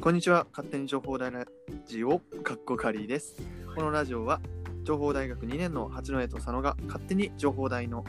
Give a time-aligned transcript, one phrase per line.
[0.00, 0.46] こんにちは。
[0.52, 1.44] 勝手に情報大ラ
[1.84, 3.42] ジオ、かっこかりです。
[3.74, 4.40] このラジオは、
[4.84, 8.04] 情報大学2年の八戸と佐野が勝手に情報大の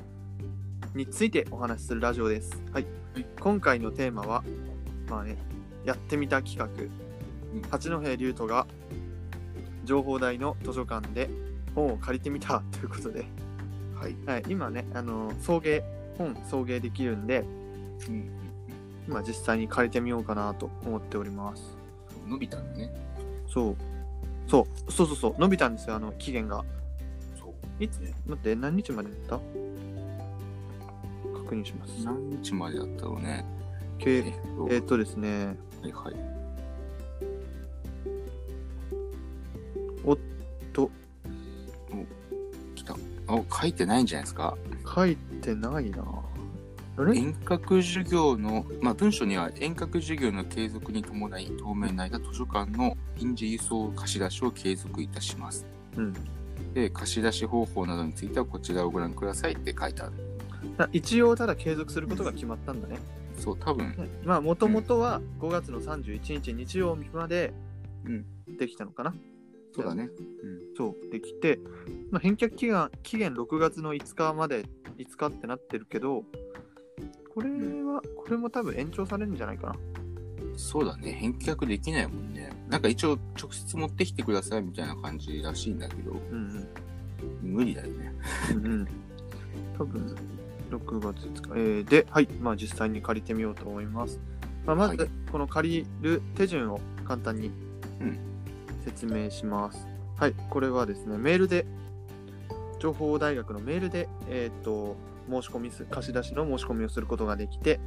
[0.93, 2.61] についてお話しするラジオです。
[2.71, 2.85] はい。
[3.15, 4.43] はい今回のテーマは、
[5.09, 5.37] まあね、
[5.83, 6.69] やってみた企画、
[7.71, 8.67] 八戸龍斗が
[9.83, 11.27] 情報大の図書館で
[11.73, 13.25] 本を借りてみた ということで、
[13.95, 14.15] はい。
[14.27, 15.81] はい、今ね、あの送迎、
[16.19, 17.43] 本送迎できるんで、
[18.07, 18.29] うん。
[19.07, 21.78] 今実際に借りてみようかなと思っております。
[22.29, 22.89] 伸びたんだね。
[23.47, 23.75] そう。
[24.47, 26.63] そう、そうそうそう、伸びたんですよ、あの、期限が。
[27.39, 27.83] そう。
[27.83, 27.97] いつ？
[27.99, 29.39] ね待って、何日までだった？
[31.39, 32.05] 確認します。
[32.05, 33.45] 何日までだったろうね。
[33.97, 36.15] けえっと、えーっとですね、はいはい。
[40.71, 40.89] と、
[42.75, 42.93] 来た。
[43.27, 44.55] あ、書いてないんじゃないですか？
[44.95, 46.03] 書いてないな。
[47.07, 55.65] 遠隔授業の、まあ、文書には遠隔授業の継続に伴い、当面の間、図書館の臨時輸送貸し出しを継続いたします。
[55.95, 56.13] うん。
[56.73, 60.13] で、貸し出し方法などについてはこちらをご覧くださいって書いてある。
[60.77, 62.97] だ一応、ただ継続することが決まったんだね。
[63.37, 67.53] そう、多分、ねまあ、もともとは5月の31日日曜日まで
[68.05, 68.25] うん
[68.57, 69.13] できたのかな。
[69.73, 70.09] そうだね。
[70.75, 71.59] そう、できて、
[72.11, 74.65] まあ、返却期限期限6月の5日まで、
[74.97, 76.23] 5日ってなってるけど、
[77.41, 79.75] これは、これも多分延長されるんじゃないかな。
[80.51, 80.57] うん。
[80.57, 81.13] そうだね。
[81.13, 82.51] 返却できないもんね。
[82.67, 86.67] なんか一応、直接持ってきてくださいみたいな感じらしいんだけど、うん
[87.41, 88.13] 無理だよね。
[88.51, 88.65] うん。
[88.65, 88.87] うんうん。
[89.77, 90.15] 多分、
[90.69, 91.59] 6月5日。
[91.59, 94.19] えーで、はい、まあ実際に借りてみようと思います。
[94.65, 97.51] まあ、まず、はいこの借りる手順を簡単に
[98.01, 98.19] うん
[98.83, 99.87] 説明します。
[100.17, 101.65] はい、これはですね、メールで、
[102.79, 104.95] 情報大学のメールで、えっ、と、
[105.29, 107.79] 申し込みす、貸し出しの申し込みをすることができて、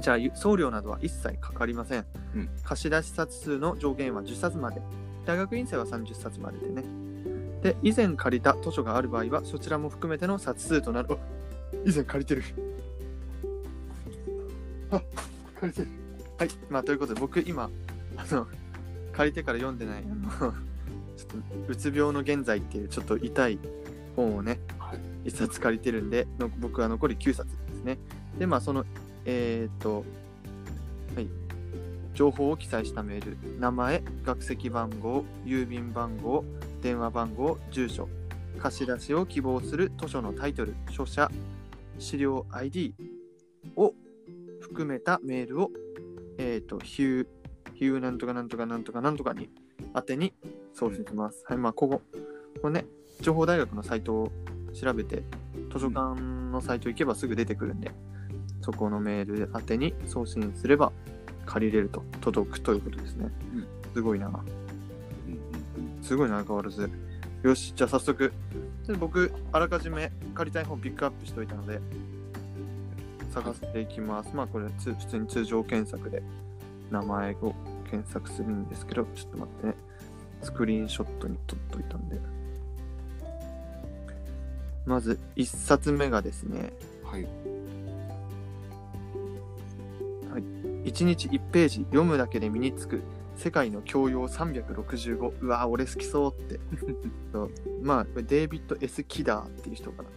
[0.00, 2.06] じゃあ、ゆ送料などは一切かかりません。
[2.34, 4.80] うん貸し出し冊数の上限は10冊まで。
[5.26, 6.84] 大学院生は30冊まででね。
[7.62, 11.08] で、以前借りた図書がある場合は、そちらも含めての冊数となる。
[11.12, 11.16] あ
[11.84, 12.42] 以前借りてる。
[14.90, 15.02] あ、
[15.60, 15.88] 借りてる。
[16.38, 16.48] はい。
[16.70, 17.70] まあ、ということで、僕、今、
[18.16, 18.46] あの、
[19.12, 20.52] 借りてから読んでない、あの、
[21.16, 23.58] ちょっと、うつ病の現在っていう、ちょっと痛い
[24.16, 24.58] 本をね、
[25.22, 25.28] はい。
[25.28, 27.98] 一冊借りてるんで、の僕は残り9冊ですね。
[28.38, 28.84] で、まあ、その、
[29.24, 30.04] えーっと、
[31.14, 31.28] はい。
[32.14, 36.44] 情報を記載したメール、名前、学籍番号、郵便番号、
[36.82, 38.08] 電話番号、住所、
[38.58, 41.30] 貸し出しを希望する図書のタイトル、書者、
[41.98, 42.94] 資料 ID
[43.76, 43.94] を
[44.60, 45.70] 含めたメールを、
[46.38, 47.26] えっ、と、ヒュー、
[47.74, 49.48] ヒューなんとかなんとかなんとかなんとかに
[49.96, 50.34] 宛てに
[50.74, 51.44] 送信します。
[51.48, 52.02] はい、まあ、ここ、
[52.60, 52.86] これね、
[53.20, 54.32] 情報大学のサイトを
[54.72, 55.22] 調べて、
[55.72, 57.90] 図書館のサイト行けばすぐ出てくるんで、
[58.60, 60.92] そこのメール宛てに送信すれば
[61.46, 63.30] 借りれると、届くということですね。
[63.54, 64.30] うんすごいな。
[66.00, 66.90] すごいな、相変わらず。
[67.42, 68.32] よし、じゃあ早速。
[68.86, 71.80] で僕、あらかじめ借りたい本ピックアップしといたので、
[73.32, 74.34] 探していきます。
[74.34, 76.22] まあ、これつ、普通に通常検索で
[76.90, 77.54] 名前を
[77.90, 79.74] 検索するんですけど、ちょっと待ってね。
[80.42, 82.18] スクリーンショットに撮っといたんで。
[84.86, 86.72] まず、1冊目がですね、
[87.04, 87.26] はい。
[90.84, 93.02] 1日1ページ読むだけで身につく
[93.36, 96.60] 世界の教養365うわ俺好きそうって。
[97.32, 97.50] そう。
[97.82, 100.08] まあこれデイビッド・ S・ キダーっていう人かな。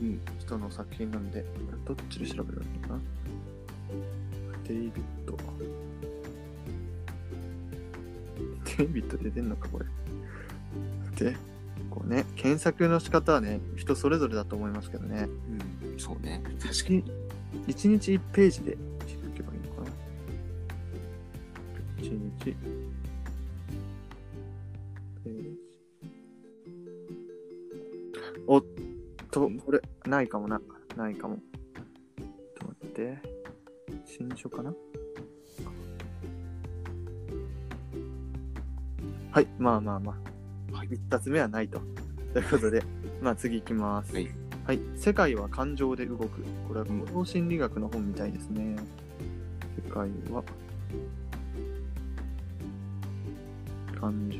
[0.00, 0.20] うん。
[0.38, 1.44] 人の作品なんで
[1.84, 3.00] どっちで調べるのかな。
[4.66, 4.92] デイビッ
[5.26, 5.36] ド。
[8.76, 9.86] デイビッドで出んのかこれ。
[11.16, 11.36] で
[11.92, 15.28] こうね検索の仕方はね人それぞれだと思いますけどね
[15.84, 15.98] うん。
[15.98, 16.42] そうね。
[16.58, 17.04] 確かに。
[17.66, 19.90] 1日1ページで気づけばいいのかな
[21.98, 22.92] 1日ページ
[28.46, 28.64] おっ
[29.30, 30.60] とこれないかもな
[30.96, 32.26] ないかもちょっ
[32.58, 33.18] と待って
[34.04, 34.74] 新書かな
[39.30, 40.31] はいまあまあまあ、はい
[40.82, 41.80] 1冊目はないと
[42.32, 42.82] ということで
[43.20, 46.28] まあ次行きますはいはい、世界は感情で動く。
[46.68, 48.76] これはうん行動心理学の本みたいですね。
[49.84, 50.44] 世界は
[54.00, 54.38] 感情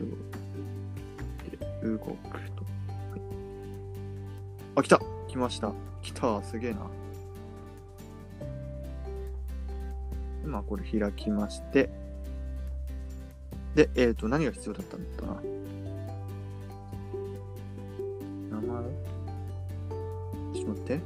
[1.51, 2.07] で動くと。
[2.07, 3.21] はい、
[4.77, 5.73] あ、来た来ました。
[6.03, 6.79] 来たすげえな。
[10.45, 11.91] 今これ開きまして。
[13.75, 15.43] で、えっ、と、何が必要だったんだったな。
[18.73, 18.91] 名前
[20.55, 21.01] ちょっと待って。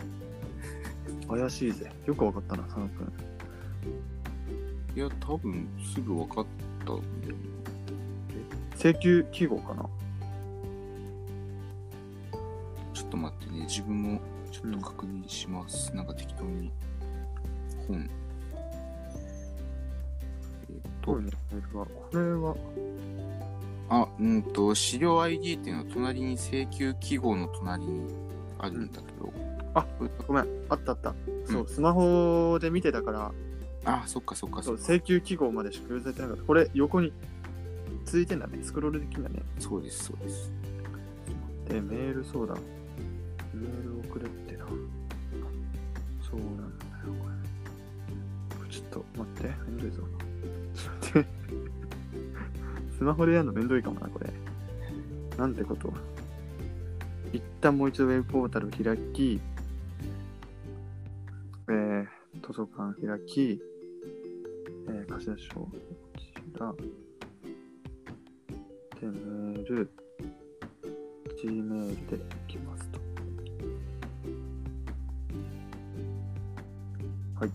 [1.29, 1.91] 怪しいぜ。
[2.07, 3.13] よくわかったな、佐野くん。
[4.95, 6.47] いや、多分すぐ分かっ
[6.85, 7.35] たんで。
[8.77, 9.89] 請求記号かな？
[12.95, 14.21] ちょっと待ってね、自分も
[14.53, 15.95] ちょっと確認します。
[15.95, 16.71] なんか適当に
[17.89, 18.09] 本。
[20.71, 22.57] えっと、どういうメールはこれは、
[23.89, 28.15] あ、うんと、資料 ID っていうのは隣に請求記号の隣に
[28.59, 29.27] あるんだけど。
[29.27, 29.46] あこ
[29.81, 31.15] れごめん、あったあった。
[31.45, 33.33] そうう、んスマホで見てたから、
[33.85, 34.85] あ、そっかそっかそそうっか。
[34.85, 36.45] 請求記号までしか表示されてなかった。
[36.45, 37.13] これ、横に
[38.05, 38.59] ついてんだね。
[38.63, 39.43] スクロールできんだね。
[39.59, 40.53] そうです、そうです。
[41.69, 42.55] で、メール、そうだ。
[43.55, 44.67] メール送れってな。
[44.67, 46.71] そうなんだよ、
[47.07, 47.29] こ
[48.51, 48.57] れ。
[48.59, 50.03] これちょっと待って、めんどいぞ。
[50.75, 51.29] ちょっと待って。
[52.97, 54.33] スマホでやるのめんどいかもな、これ。
[55.37, 55.93] なんてこと？
[57.33, 59.41] 一旦もう一度ウェブポータルを開き、
[61.69, 62.07] えー、
[62.47, 63.61] 図書館開き、
[64.89, 65.71] えー、貸し出し書、こ
[66.15, 66.73] ちら、
[69.01, 69.91] で、メール、
[71.43, 73.01] Gmail でいきますと。
[77.41, 77.51] はい。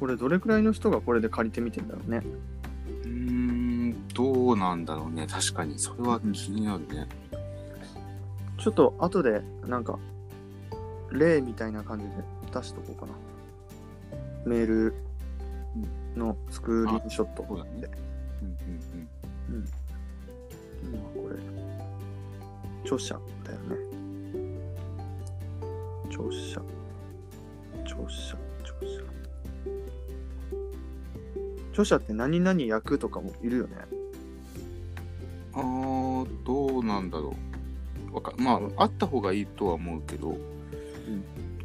[0.00, 2.22] これどれくらいの人がこれで借りてみてんだろうね。
[4.52, 5.26] うなんだろうね。
[5.26, 5.78] 確かに。
[5.78, 7.06] それは気になるね。
[8.58, 9.98] ちょっと後でなんか
[11.12, 12.12] 例みたいな感じで
[12.52, 13.12] 出しとこうかな。
[14.44, 14.94] メール
[16.16, 17.44] のスクリーンショット。
[17.48, 17.90] そうだね。
[18.42, 18.48] うん。
[19.54, 19.68] うん。
[20.82, 21.36] 今これ、
[22.84, 23.76] 著者だよね。
[26.08, 26.60] 著者、
[27.84, 29.02] 著者、著者。
[31.72, 33.76] 著者って何々役とかもいるよね。
[35.56, 36.20] うん。
[36.20, 37.34] あー、どうなんだろ
[38.12, 38.14] う。
[38.14, 40.38] わかまあ、あった方がいいとは思うけど、ど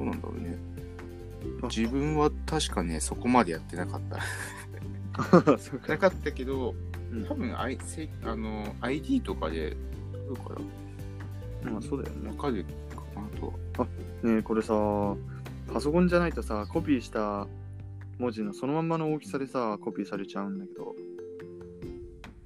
[0.02, 0.58] うなんだろうね。
[1.64, 4.18] 自分は確かね、そこまでやってなかった。
[5.88, 6.76] なかったけど、
[7.12, 9.76] うん多分、I、せあの ID とかで、
[10.28, 10.62] どうか
[11.64, 12.32] まあそうだよな。
[12.32, 12.44] ねわ。
[12.44, 13.88] かるかなとは。
[14.24, 14.74] ねえこれさ、
[15.74, 17.48] パソコンじゃないとさ、コピーした
[18.18, 20.96] 文字のそのまんまの大きさでさ、コピーされちゃうんだけど、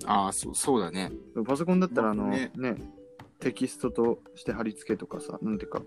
[0.08, 1.12] ああ、そう、そうだね。
[1.46, 2.76] パソコンだったらあの、まあねね
[3.40, 5.82] テキストとして貼り付けとかさ、なんていうか、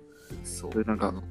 [0.44, 0.72] そう。
[0.72, 1.22] それなんかあの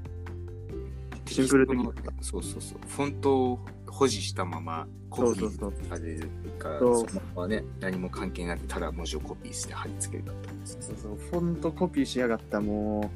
[1.25, 2.79] シンプル的テキストのそうそうそう。
[2.87, 6.29] フォントを保持したままコピそうそうーされる
[6.59, 10.77] から、そうそのままね、何も関係なく、ただ文字をコピーして貼り付けるたんです。
[10.81, 13.11] そうそう、フォントコピーしやがった、も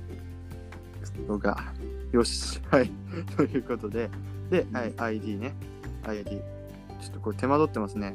[1.28, 1.28] う。
[1.28, 1.74] のが、
[2.12, 2.92] よし、はい。
[3.36, 4.10] ということで、
[4.50, 5.54] で、はい、ID ね。
[6.04, 6.30] ID。
[7.02, 8.14] ちょっとこれ手間取ってますね。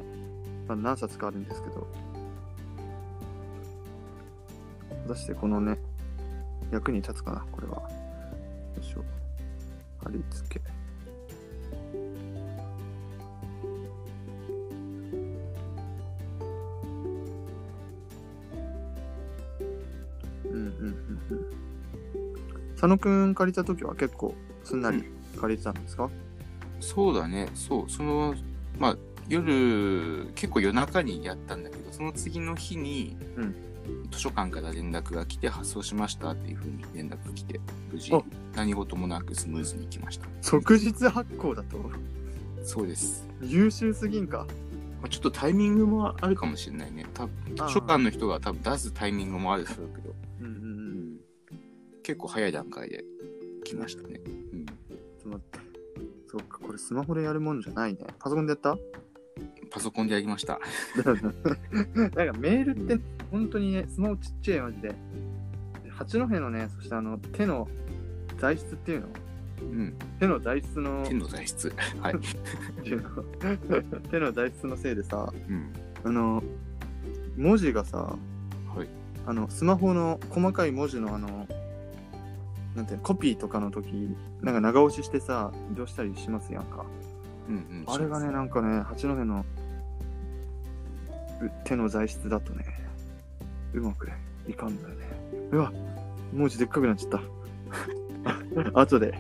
[0.67, 1.87] まあ、何冊かあるんですけど。
[5.07, 5.79] 果たしてこのね、
[6.73, 7.77] 役に立つかな、これは。
[7.77, 7.89] よ
[8.81, 9.05] いしょ。
[10.03, 10.77] 貼り付け。
[20.45, 20.73] うんうんうん
[21.31, 21.57] うん。
[22.73, 25.05] 佐野くん借りた時は結構すんなり
[25.41, 26.11] 借りてたんですか、
[26.81, 28.35] そうだね、そう、その、
[28.79, 28.97] まあ、
[29.29, 33.55] 夜、結構夜中にやったんだけど、その次の日に、うん
[34.11, 37.61] 図書館から連絡が来て発送しましたっていうふうに連絡来て、
[37.93, 38.21] 無事あ、
[38.57, 40.27] 何事もなくスムーズにいきました。
[40.41, 41.79] 即日発行だと？
[42.65, 43.29] そうです。
[43.43, 44.45] 優秀すぎんか。
[45.01, 47.07] まあ、ちょっとタイミングもあるかもしれないね。
[47.15, 50.57] 多分図書館の人が多分出すタイミングもあるだろうけど、うんうんう。
[50.57, 51.21] うんん、
[52.03, 53.05] 結構早い段階で
[53.63, 54.21] 来ましたね。
[54.53, 55.61] うん、ちょっと待って。
[56.27, 58.01] そっか、これスマホでやるもんじゃないね。
[58.19, 58.77] パソコンでやった？
[59.77, 60.59] パソコンでやりました。
[61.05, 62.99] なんかメールって
[63.31, 64.95] 本当にね、スマホちっちゃいマジで。
[65.91, 67.69] 八戸のね、そしてあの手の
[68.39, 69.07] 材質っていうの？
[69.61, 69.95] うん。
[70.19, 71.71] 手の材質の手の材質。
[72.01, 72.15] はい。
[74.11, 75.73] 手の材質のせいでさうん。
[76.05, 76.43] あの
[77.37, 78.17] 文字がさ
[78.75, 78.89] はい。
[79.27, 81.47] あのスマホの細かい文字のあの
[82.75, 86.87] なんていうのコピーとかの時なんか長押ししてさ移動したりしますやんか
[87.49, 87.85] うんうん。
[87.87, 89.45] あれがねなんかね八戸の
[91.43, 92.65] う手の材質だとね
[93.73, 94.15] うまくね
[94.49, 95.07] いかんだよね。
[95.51, 95.73] うわ
[96.33, 97.21] 文字でっかくなっちゃった。
[98.75, 99.19] あ 後で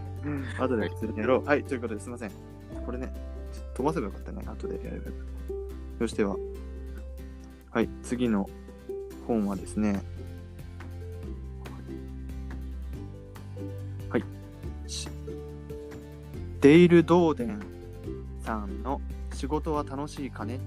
[0.58, 1.44] 後で普通にやろう。
[1.44, 2.30] はい、ということですいません。
[2.84, 3.12] これね
[3.74, 4.42] 飛ばせばよかったね。
[4.46, 5.98] 後でやればよかった。
[5.98, 6.36] そしては
[7.70, 8.48] はい次の
[9.26, 10.02] 本はですね
[14.08, 14.24] はい。
[14.86, 15.08] し
[16.60, 17.60] デイル・ドーデン
[18.40, 19.00] さんの
[19.34, 20.58] 「仕事は楽しいかね?」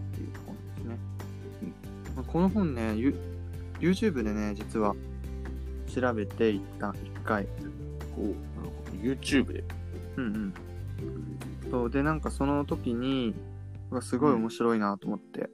[2.32, 3.16] この本ねユ
[3.80, 4.96] YouTube でね実は
[5.88, 7.48] 調べていった一回。
[8.18, 8.70] おなるほど。
[9.02, 9.64] YouTube で？
[10.18, 10.54] うんうん。
[11.72, 13.34] そうでなんかその時に
[14.02, 15.50] すごい面白いなと思って、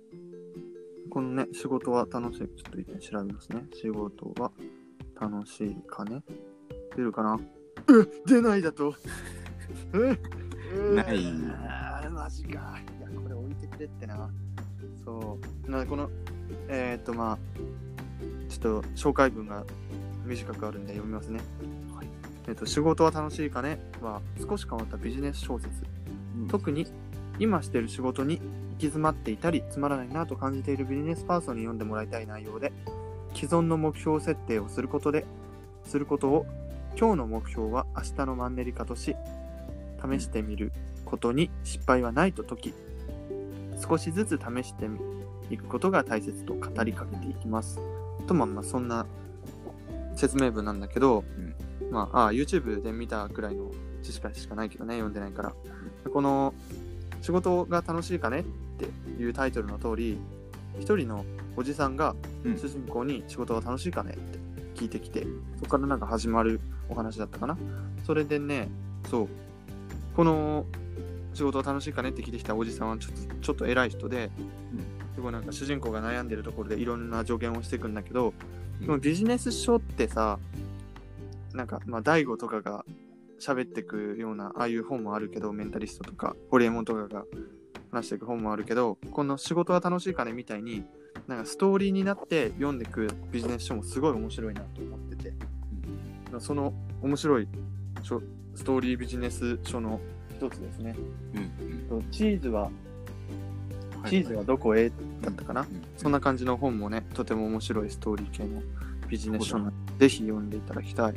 [1.09, 2.39] このね仕事は楽しい。
[2.39, 3.63] ちょっと一回調べますね。
[3.73, 4.51] 仕事は
[5.19, 6.23] 楽しいかね。
[6.97, 7.35] 出るかな？
[7.35, 7.41] う
[8.25, 8.93] 出ないだと。
[9.93, 11.23] うない。
[12.11, 12.79] マジか。
[12.99, 14.29] いやこれ置いてくれってな。
[15.03, 15.71] そう。
[15.71, 16.09] なこの
[16.67, 17.37] えー、っとまあ
[18.49, 19.63] ちょっと紹介文が
[20.25, 21.39] 短くあるんで読みますね。
[21.95, 22.07] はい。
[22.47, 23.79] えっと、仕事は楽しいかね？
[24.01, 25.69] は少し変わったビジネス小説。
[26.49, 26.85] 特に
[27.39, 28.43] 今している仕事に行
[28.77, 32.73] き詰まっていたりつまらないなと感じているビジネスパーソンに読んでもらいたい内容で
[33.33, 35.25] 既存の目標設定をすることで
[35.85, 36.45] することを
[36.97, 39.15] 今日の目標は明日のマンネリ化とし
[40.01, 40.71] 試してみる
[41.05, 42.73] ことに失敗はないと解き
[43.81, 44.87] 少しずつ試して
[45.49, 47.79] いくことが大切と語りかけていきます
[48.27, 49.05] とまあまあそんな
[50.15, 51.23] 説明文なんだけど、
[51.91, 53.69] まああ YouTube で見たくらいの
[54.01, 55.53] 知識しかないけどね読んでないから
[56.11, 56.53] この
[57.21, 58.43] 「仕事が楽しいかね?」っ
[58.77, 60.17] ていうタイトルの通り
[60.79, 61.25] 一人の
[61.55, 64.39] おじさんがうん主人公に「仕事は楽しいかね?」って
[64.75, 65.25] 聞いてきて
[65.57, 66.59] そこからなんか始まる
[66.89, 67.57] お話だったかな
[68.05, 68.69] それでね
[69.09, 69.27] そう
[70.15, 70.65] この
[71.33, 74.31] 「仕事は楽しいかね?」って聞いてきたおじさんはちょっとちょっと偉い人で、
[75.15, 80.37] すごいなんか主人公が悩んでるところでいろんな助言をしていくんだけど、うんでもビジネス書ってさ
[81.53, 82.83] なんかまあ大悟とかが
[83.39, 87.23] 喋ってくようなああいう本もあるけどメンタリストとかホリエモンとかが
[87.91, 90.83] 話していく本もあるけどこの「仕事は楽しいかね?」みたいに
[91.27, 95.33] なんかストーリーになって読んでいくビジネス書もすごい面白いなと思ってて
[96.39, 97.47] その面白い
[98.03, 98.21] 書
[98.53, 100.95] ストーリービジネス書の一つですね
[101.91, 102.11] うんうん。
[102.11, 102.84] チーズははい
[104.09, 104.89] チーズはどこへ
[105.21, 108.61] だったかな、うんそんな感じの本もね、とても面白いストーリー系の
[109.07, 111.13] ビジネス書なので、ぜひ読んでいただきたい。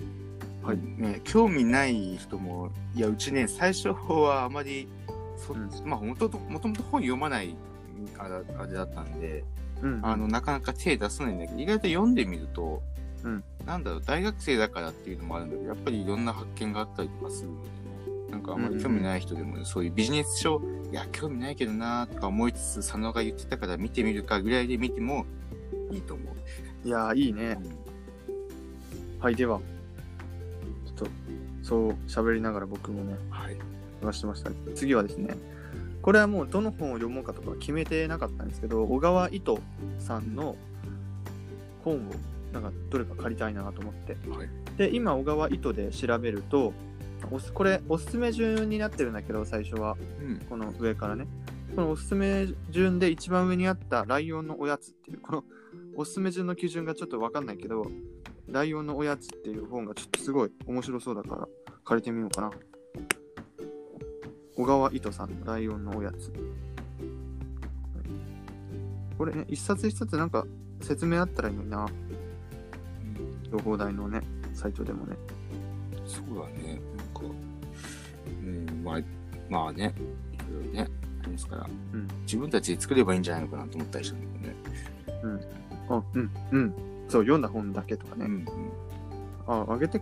[0.62, 4.88] はい、ね、興味ない人も、いや、うちね、最初はあまり、
[5.36, 5.70] そうん。
[5.88, 7.56] まあ、もともと本読まない
[8.18, 8.28] あ
[8.66, 9.44] れだったんで、
[9.82, 12.82] うん、あの、なかなか手出さないんだけど、意外と読んでみると、
[13.24, 13.44] うん。
[13.66, 17.74] なんだろう、大学生だからっていうのもあるんだけど、やっぱりいろんな発見があったりとかするのでね、
[18.30, 25.26] なんかあまり興味ない人でも、ねそういうビジネス書、いや、興味ないけどなとか思いつつ、佐野が言ってたから見てみるかぐらいで見ても
[25.90, 26.88] いいと思う。
[26.88, 27.58] いやー、いいね。
[29.20, 29.60] はい、では、
[30.86, 31.06] ちょっと、
[31.62, 33.56] そう喋りながら僕もね、はい。
[34.00, 34.50] 話してました。
[34.74, 35.36] 次はですね、
[36.02, 39.58] これはもうどの本を読もうかとか決めてなかったんですけど、小川糸
[39.98, 40.56] さんの
[41.84, 41.98] 本を、
[42.52, 44.16] なんかどれか借りたいなと思って。
[44.30, 44.48] はい。
[44.76, 46.72] で、今、小川糸で調べると、
[47.30, 49.96] おすこれ、おすすめ順になってるんだけど、最初は。
[50.20, 50.38] うん。
[50.48, 51.26] この上からね。
[51.74, 55.44] このおすすめ順で一番上にあったライオンのおやつっていう、この
[55.94, 57.86] おすすめ順の基準がちょっとわかんないけど、
[58.48, 61.48] ライオンのおやつっていう本がちょっとすごい面白そうだから
[61.84, 62.50] 借りてみようかな。
[64.56, 66.32] 小川糸さんのライオンのおやつ。
[69.16, 70.46] これね、一冊一冊なんか
[70.80, 71.86] 説明あったらいいのにな。
[73.50, 74.22] 情報台のね、
[74.54, 75.16] サイトでもね。
[76.08, 76.80] そうだね。
[76.96, 77.34] なんか、
[78.26, 79.00] うん、まあ、
[79.48, 79.94] まあね、
[80.32, 80.90] いろいろね、
[81.22, 85.48] ありますから、うん自分たちで作ればいいんじゃないのかなと思ったりしたんだけどね。
[85.88, 86.74] あ、うん、うん。
[87.08, 88.26] そう、読んだ本だけとかね。
[88.26, 88.46] うんうん。
[89.46, 90.00] あ、あげて、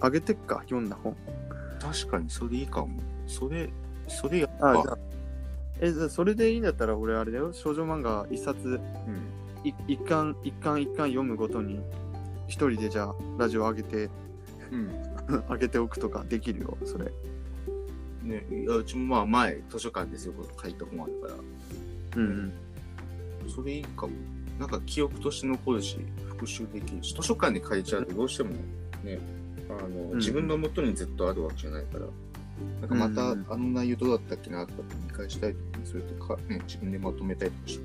[0.00, 1.16] あげてっか、読んだ本。
[1.80, 3.00] 確かにそれいいかも。
[3.26, 3.70] それ、
[4.08, 4.98] それやっあ、ぱじゃあ、
[5.80, 9.68] え、じゃあそれでいいんだったら、俺あれだよ、少女漫画一冊、うん。
[9.68, 11.80] い一巻、一巻一巻読むごとに、
[12.46, 14.08] 一人でじゃあ、ラジオ上げて、
[14.72, 14.88] うん。
[15.48, 17.12] 上げておくとかできるよ、それ。
[18.22, 21.34] ね、いやうちもまあ前、図書館ですよ、書いた本あるから、
[22.16, 22.52] うん
[23.46, 24.12] それいいかも。
[24.58, 28.50] なんか記憶として残るし、復習できるし、図書館で借りちゃうとどうしても
[29.04, 29.18] ね、
[29.68, 32.06] あの、ん自分の元にずっとあるわけじゃないから、
[32.80, 37.84] なんかまたうんあの内容どうだったっけなとかって見返したいとか、それとか、ね、自分でまとめたりとかする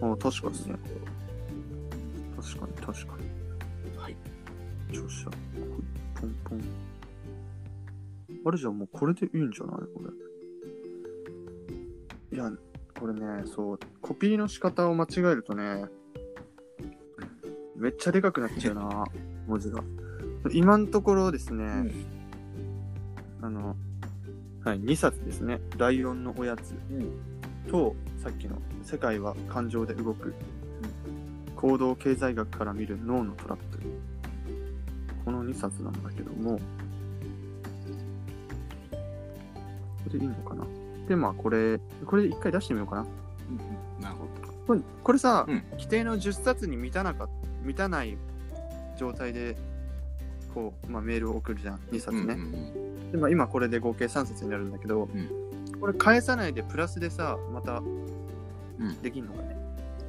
[0.00, 0.12] と。
[0.12, 0.78] あ確かにね。
[2.36, 3.98] 確かに確かに。
[3.98, 4.16] はい。
[4.90, 5.30] 著者。
[6.44, 6.64] ポンポン。
[8.46, 9.76] あれじゃあもうこれでいいんじゃない？
[9.94, 10.02] こ
[12.30, 12.36] れ。
[12.36, 12.50] いや、
[12.98, 15.84] これね、そう、コピーの仕方を間違えるとね、
[17.76, 19.04] めっちゃでかくなっちゃうな、
[19.46, 19.82] 文字が。
[20.52, 21.90] 今のところですね、ん
[23.40, 23.76] あの、
[24.64, 25.60] はい、2冊ですね。
[25.78, 26.74] ライオンのおやつ
[27.70, 30.34] と、さっきの世界は感情で動く、
[31.56, 33.78] 行動経済学から見る脳のトラップ。
[35.24, 36.60] この2冊なんだけども、こ
[40.12, 40.64] れでいいのかな？
[41.08, 43.02] で、まあこれ、これ一回出してみようかな。
[43.02, 44.52] うんなるほど。
[44.66, 47.28] これこれさ、うん規定の10冊に満たなか
[47.62, 48.16] 満たない
[48.96, 49.56] 状態で、
[50.54, 52.34] こう、まあ、メールを送るじゃん、2冊ね。
[52.34, 55.08] うんうんでまあ、今これで合計3冊になるんだけど、ん
[55.80, 59.56] これ返さないでプラスでさ、またうんできんのかね？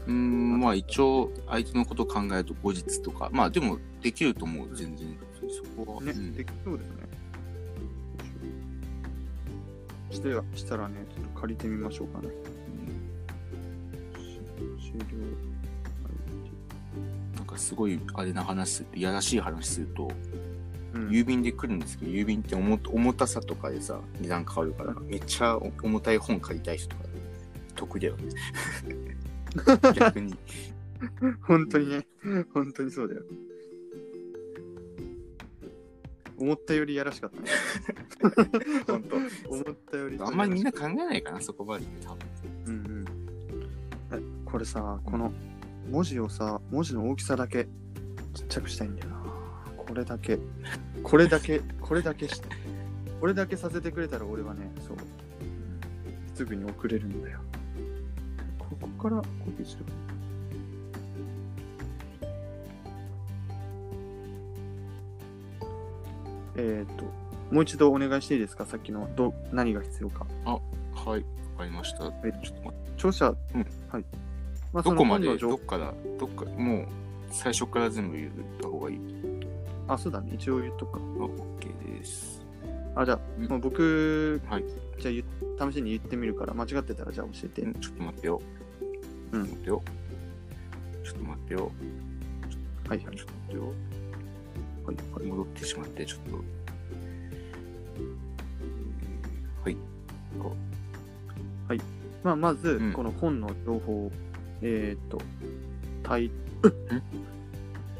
[0.07, 5.17] うん、まあ一応相手のことを考えると後日とか、まあでもできると思う、全然。
[5.49, 6.01] そこは。
[6.01, 6.95] ね、うんできそうですね。
[10.11, 12.29] してはしたらね、ちょっと借りてみましょうかね。
[14.79, 15.05] 終了。
[17.35, 20.09] なんかすごいあれな話すると、いやらしい話すると、
[20.93, 27.03] うん、郵便で来るんですけど、郵便って重重たさとかでさ、値段変わるから、めっちゃ重たい本借りたい人とか、
[27.75, 28.23] 得だよね。
[29.95, 30.35] 逆に。
[31.47, 32.07] 本当にね、
[32.53, 33.23] 本当にそうだよ。
[36.37, 37.47] 思ったよりやらしかったね。
[38.87, 39.15] 本当。
[39.15, 40.17] 思ったより。
[40.19, 42.19] あんまりみんな考えないかな、そこまで、多分。
[42.67, 43.05] うんうん。
[44.11, 45.33] え、これさ、この
[45.89, 47.65] 文字をさ、文字の大きさだけ
[48.33, 49.15] ちっちゃくしたいんだよな。
[49.77, 50.39] これだけ、
[51.03, 52.47] これだけ、これだけして。
[53.19, 54.97] これだけさせてくれたら俺はね、そう、
[56.33, 57.39] すぐに送れるんだよ。
[59.05, 59.85] ここからコピーする。
[66.57, 67.03] えっ、と、
[67.51, 68.65] もう一度お願いしていいですか？
[68.65, 70.25] さっきのど何が必要か。
[70.43, 70.59] は
[71.05, 71.21] い、わ
[71.59, 72.11] かりました。
[72.23, 74.05] えちょっと待って著者、うんはい。
[74.73, 76.87] まあどこまで、どっから、どっか、もう、
[77.29, 78.99] 最初から全部言った方がいい。
[79.87, 80.31] あ、そうだね。
[80.33, 80.99] 一応言っとくか。
[80.99, 82.43] あ、OK です。
[82.95, 84.63] あ、じゃあ、うんもう僕、はい
[84.97, 85.11] じゃ
[85.59, 87.61] あ試しに言ってみるから、間違ってたらじゃあ教えて。
[87.63, 88.41] んちょっと待ってよ。
[89.31, 89.81] うんちょっと待ってよ。
[91.03, 91.71] ちょっと待ってよ。
[92.87, 93.61] はいはいちょっと待ってよ。
[94.85, 95.25] はいはい。
[95.27, 96.35] 戻ってしまって、ちょっと。
[99.63, 99.77] はい。
[100.39, 100.55] こ
[102.23, 104.11] まあ、まずうん、この本の情報を、
[104.61, 105.21] えーっと、
[106.03, 106.31] タイ、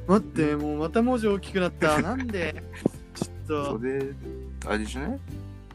[0.08, 2.02] 待って、もうまた文字大きくなった。
[2.04, 2.64] なんで？
[3.14, 4.14] ちうょっと、それ、
[4.68, 5.20] あれじゃない？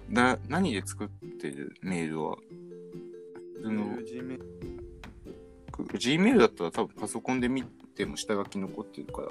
[0.08, 1.08] な、何で作っ
[1.40, 2.36] てるメールは？
[3.56, 3.84] 普通の
[5.84, 9.28] Gmail Gmail だったら多分パソコンで見ても下書き残ってるから。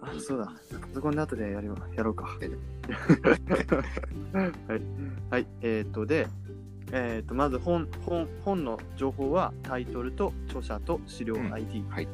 [0.00, 0.46] あ、そうだ。
[0.80, 2.24] パソコンで後でやるわやろうか。
[2.24, 2.50] はい。
[5.30, 5.46] はい。
[5.60, 6.26] えーっと、で、
[6.92, 12.08] えーっと、まず本、本、本の情報はタイトルと著者と資料うん ID はい。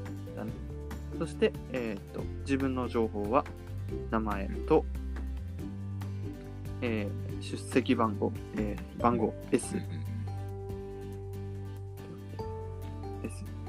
[1.19, 3.45] そして、えーっと、自分の情報は
[4.11, 4.85] 名前と、
[6.81, 9.77] えー出席番号、えー番号 S、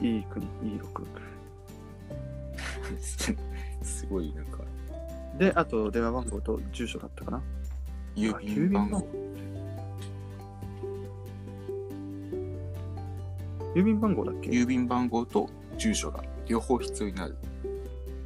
[0.06, 0.46] うんうん S、E 国
[0.80, 1.06] E66。
[3.84, 4.60] すごいなんか、
[5.38, 7.42] で、あと電話番号と住所だったかな。
[8.16, 9.08] 郵便番号。
[13.76, 14.50] 郵便番号だっけ？
[14.52, 17.36] 郵便番号と住所が両方必要になる。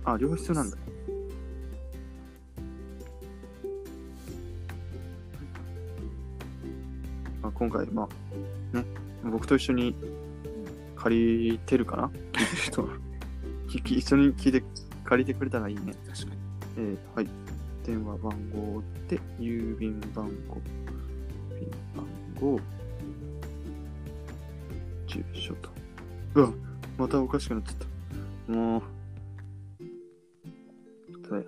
[0.06, 0.78] あ、両方必要なんだ。
[7.42, 8.08] まあ、今回、ま
[8.74, 8.86] あ、ね、
[9.24, 9.96] 僕と一緒に
[10.99, 12.12] 借りてるかな？
[13.69, 14.63] 聞いてる人一緒に聞いて、
[15.03, 15.93] 借りてくれたらいいね。
[16.07, 16.41] 確かに。
[16.77, 17.27] えーはい。
[17.85, 20.62] 電話番号で、郵便番号、
[21.55, 22.05] 郵便番
[22.39, 22.59] 号、
[25.07, 25.69] 住所と。
[26.35, 26.53] うわ、
[26.97, 27.75] またおかしくなっちゃっ
[28.47, 28.53] た。
[28.53, 28.81] もう、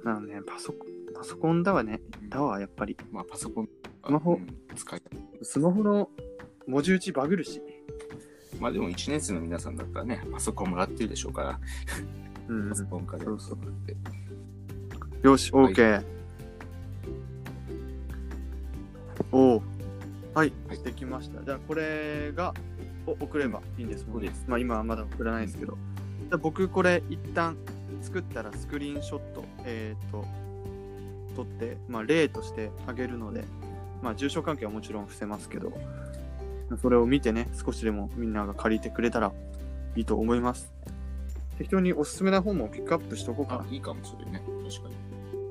[0.06, 2.02] なね、パソコン、パソコンだわね。
[2.30, 2.98] だわ、やっぱり。
[3.12, 3.70] まあパソコン、
[4.06, 5.02] スマホうん使い
[5.44, 6.10] スマホの
[6.68, 7.62] 文字打ちバグるし。
[8.62, 11.60] まあでも1年生の皆さんだったらね、パソコンもらってるでしょうから、
[12.48, 13.24] うんパソコンから。
[13.24, 13.38] よ
[15.38, 16.04] し、はい OK。
[19.32, 19.64] おお。
[20.36, 21.44] はい、はいできました。
[21.44, 22.54] じゃあ、これが
[23.08, 24.30] お送ればいいんですもんね。
[24.48, 25.74] まあ、今はまだ送らないですけど。
[25.74, 27.58] じゃあ僕、これ、一旦
[28.04, 30.24] 作ったらスクリーンショット、えっ、と、
[31.36, 33.44] 取って、まあ、例として挙げるので、
[34.04, 35.74] まあ、住所関係はもちろん伏せますけど、
[36.78, 39.32] それを見てね、少しでもみんなが借りてくれたら
[39.96, 40.72] いいと思います。
[41.58, 44.42] 適当におすすめな本もピックアップしとこうかあ、いいかもしれない。
[44.42, 44.96] 確かに。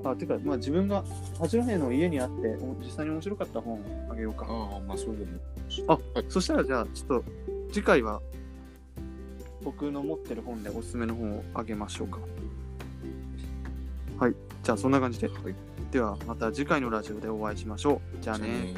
[0.03, 0.11] な。
[0.11, 1.05] あ、てか、まあ、自分が
[1.39, 3.81] 八戸の家にあって、お実際に面白かった本を
[4.11, 4.47] あげようか。
[4.49, 5.39] ああ、まあそれでも。
[5.87, 7.25] あはい、そしたらじゃあ、ちょっと
[7.73, 8.21] 次回は
[9.63, 12.19] 僕の持ってる本でおすすめの本をあげましょうか。
[14.19, 15.29] はい、じゃあそんな感じで。
[15.29, 15.55] はい。
[15.91, 18.23] ではまた次回のラジオでお会いしましょう。
[18.23, 18.75] じゃあね